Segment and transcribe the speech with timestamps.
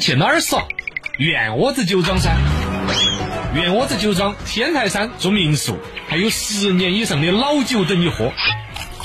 [0.00, 0.66] 去哪儿耍？
[1.18, 2.30] 圆窝子酒庄噻！
[3.54, 5.76] 圆窝子酒庄天台山做民宿，
[6.08, 8.32] 还有十年以上的老酒等你喝。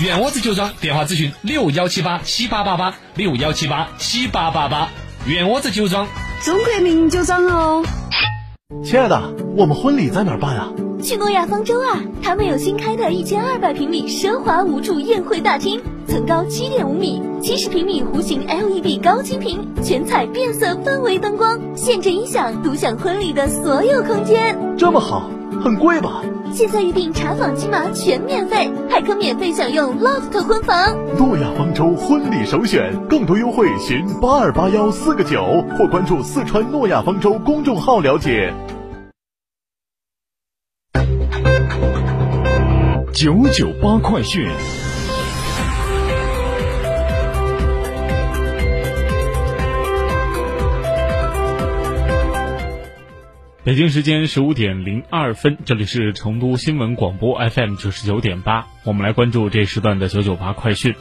[0.00, 4.88] 圆窝子酒庄电话咨询六幺七八七八八八六幺七八七八八八。
[5.26, 6.08] 圆窝子酒庄，
[6.42, 7.84] 中国名酒庄哦。
[8.82, 10.72] 亲爱的，我们婚礼在哪儿办啊？
[11.02, 12.00] 去诺亚方舟啊！
[12.22, 24.56] 他们有新开的一千二百平米奢华无柱宴会大厅，层高七点五米，七十平米弧形 LED 高清屏，全彩变色氛围灯光，现阵音响，独享婚礼的所有空间。
[24.76, 25.30] 这么好，
[25.62, 26.22] 很贵吧？
[26.52, 30.96] 现在预定查房金码全免费，还可免费享用 loft 婚房。
[31.16, 38.52] 诺亚方舟婚礼首选，更多优惠寻八二八幺四个九，或关注四川诺亚方舟公众号了解。
[43.12, 44.48] 九九八快讯。
[53.68, 60.94] 北京时间十五点零二分，这里是成都新闻广播 FM 九十九点八，我们来关注这时段的九九八快讯。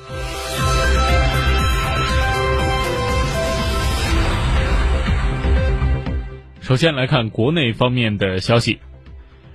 [6.60, 8.80] 首先来看国内方面的消息。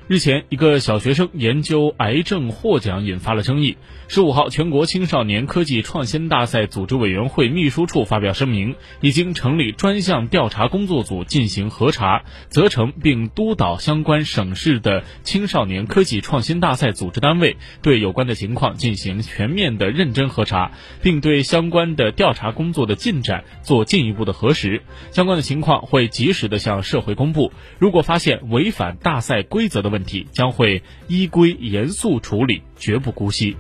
[0.09, 3.77] 日前，一个小学生研究癌症获奖引发了争议。
[4.09, 24.83] 十五号，全国青少年科技创新大赛组织委员会秘书处发表声明，已经成立专项调查工作组进行核查，责成并督导相关省市的青少年科技创新大赛组织单位对有关的情况进行全面的认真核查，并对相关的调查工作的进展做进一步的核实。
[25.13, 27.53] 相关的情况会及时的向社会公布。
[27.79, 33.57] 如果发现违反大赛规则的问问题，将会依规严肃处理，绝不姑息。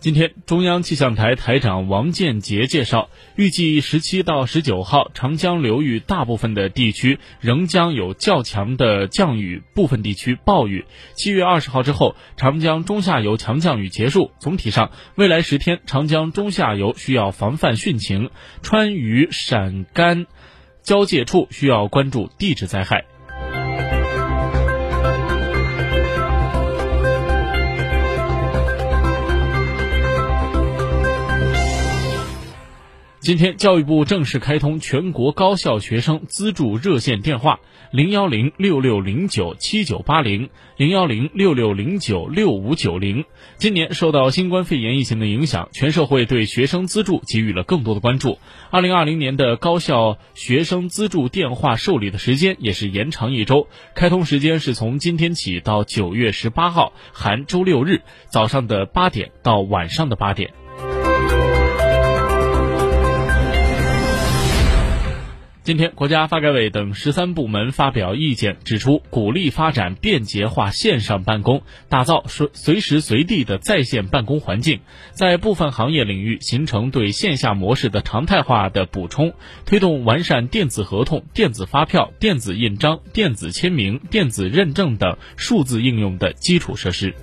[0.00, 10.86] 今天，中央气象台台长王建杰介绍，预计十七到十九号，长江流域大部分的地区仍将有较强的降雨，部分地区暴雨。
[11.12, 14.30] 七月二十号之后，长江中下游强降雨结束。
[14.38, 18.30] 总体上，未来十天，长江中下游需要防范汛情，
[18.62, 20.26] 川渝陕甘
[20.82, 23.04] 交界处需要关注地质灾害。
[33.20, 37.60] 今天，教育部正式开通全国高校学生资助热线电话
[37.90, 40.48] 零幺零六六零九七九八零
[40.78, 43.26] 零幺零六六零九六五九零。
[43.58, 48.38] 今年受到新冠肺炎疫情的影响，全社会对学生资助给予了更多的关注。
[48.70, 60.54] 二零二零年的高校学生资助电话受理的时间也是延长一周，开通时间是从今天起到九月十八号，含周六日早上的八点到晚上的八点。
[65.70, 74.80] 今天，国家发改委等十三部门发表意见，指出鼓励发展便捷化线上办公，打造随随时随地的在线办公环境，
[75.12, 79.32] 在部分行业领域形成对线下模式的常态化的补充，
[79.64, 87.14] 推动完善电子合同、电子发票、电子印章、电子签名、电子认证等数字应用的基础设施。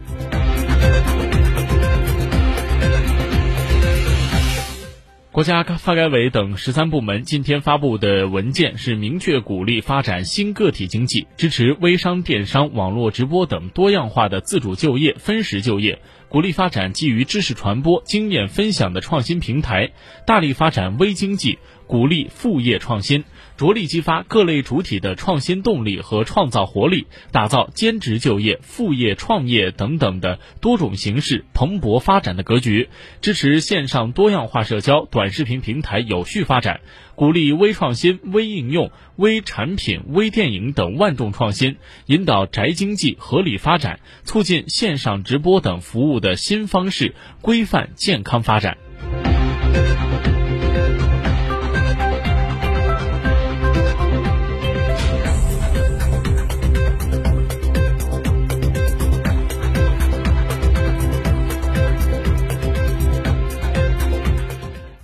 [5.38, 19.92] 国家发改委等十三部门今天发布的文件是明确鼓励发展新个体经济，支持微商、电商、网络直播等多样化的自主就业、分时就业，鼓励发展基于知识传播、经验分享的创新平台，
[20.26, 23.24] 大力发展微经济，鼓励副业创新，
[23.56, 32.90] 着力激发各类主体的创新动力和创造活力，打造兼职就业、副业创业等等的多种形式蓬勃发展的格局，
[33.22, 36.82] 支持线上多样化社交、短视频平台有序发展，
[37.16, 48.78] 鼓励微创新、微应用、微产品、微电影等万众创新，引导宅经济合理发展，促进线上直播等服务的新方式规范健康发展。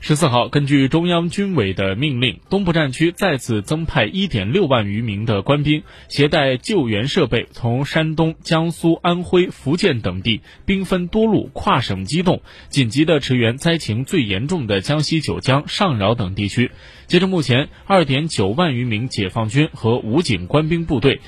[0.06, 16.72] 十四号，根据中央军委的命令，东部战区再次增派一点六万余名的官兵，携带救援设备，从山东、江苏、安徽、福建等地兵分多路跨省机动，紧急的驰援灾情最严重的江西九江、上饶等地区。
[17.08, 21.22] 截至目前，二点九万余名解放军和武警官兵部队，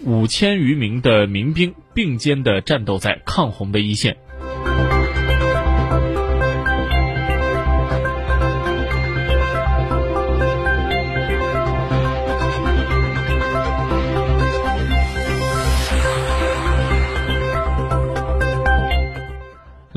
[0.00, 4.16] 五千余名的民兵并肩的战斗在抗洪的一线。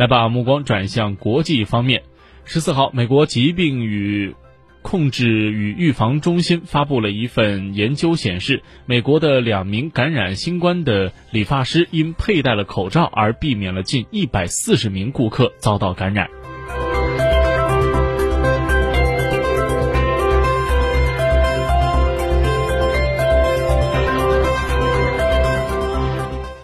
[0.02, 2.02] 来把目光转向国际方面。
[2.44, 4.34] 十四号，美国疾病与
[4.82, 16.41] 控制与预防中心发布了一份研究，显示美国的两名感染新冠的理发师因佩戴了口罩而避免了近一百四十名顾客遭到感染。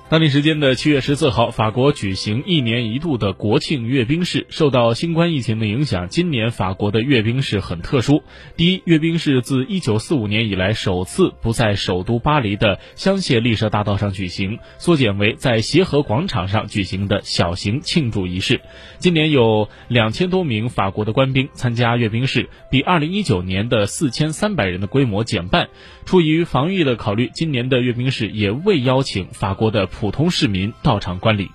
[0.09, 4.47] 当地时间的七月十四号，法国举行一年一度的国庆阅兵式。
[4.49, 8.23] 受到新冠疫情的影响，今年法国的阅兵式很特殊。
[8.55, 18.61] 第一，阅兵式自一九四五年以来首次不在首都巴黎的香榭丽舍大道上举行，缩减为在协和广场上举行的小型庆祝仪式。
[18.99, 25.67] 今年有两千多名法国的官兵参加阅兵式，比二零一九年的四千三百人的规模减半。
[26.05, 29.85] 出于防疫的考虑，今年的阅兵式也未邀请法国的。
[29.99, 31.49] 普通市民到场观礼。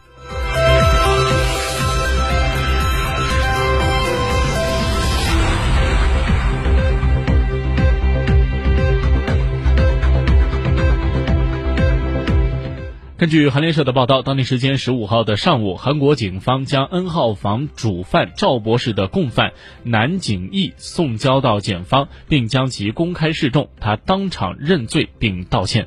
[13.17, 19.53] 根据韩联社的报道，当地时间十五号的上午，韩国警方将 N 号房主犯赵博士的共犯
[19.85, 25.87] 南景义送交到检方，并将其公开示众，他当场认罪并道歉。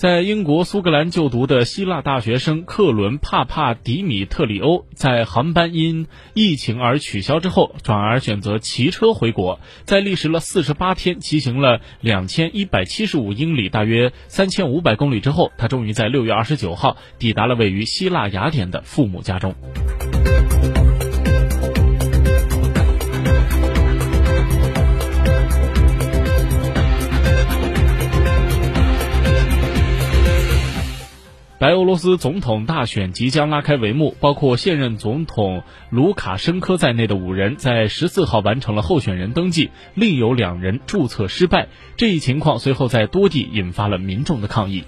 [0.00, 9.60] 在英国苏格兰就读的希腊大学生克伦帕帕迪米特里欧，在航班因疫情而取消之后，转而选择骑车回国。
[9.84, 19.54] 在历时了四十八天，骑行了两千一百七十五英里，大约三千五百公里之后，他终于在六月二十九号抵达了位于希腊雅典的父母家中。
[31.70, 41.68] 白俄罗斯总统大选即将拉开帷幕，包括现任总统卢卡申科在内的五人在十四号完成了候选人登记，另有两人注册失败。
[41.96, 44.82] 这一情况随后在多地引发了民众的抗议。